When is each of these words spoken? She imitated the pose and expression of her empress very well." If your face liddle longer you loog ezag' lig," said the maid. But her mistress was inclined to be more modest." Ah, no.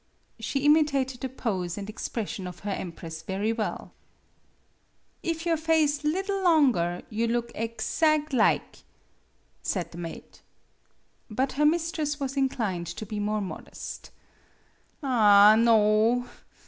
She 0.39 0.61
imitated 0.61 1.21
the 1.21 1.29
pose 1.29 1.77
and 1.77 1.87
expression 1.87 2.47
of 2.47 2.61
her 2.61 2.71
empress 2.71 3.21
very 3.21 3.53
well." 3.53 3.93
If 5.21 5.45
your 5.45 5.57
face 5.57 6.03
liddle 6.03 6.43
longer 6.43 7.03
you 7.11 7.27
loog 7.27 7.51
ezag' 7.53 8.33
lig," 8.33 8.63
said 9.61 9.91
the 9.91 9.99
maid. 9.99 10.39
But 11.29 11.51
her 11.51 11.67
mistress 11.67 12.19
was 12.19 12.35
inclined 12.35 12.87
to 12.87 13.05
be 13.05 13.19
more 13.19 13.41
modest." 13.41 14.09
Ah, 15.03 15.55
no. 15.55 16.27